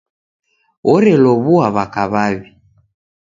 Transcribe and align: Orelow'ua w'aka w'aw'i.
Orelow'ua 0.93 1.67
w'aka 1.75 2.03
w'aw'i. 2.11 2.47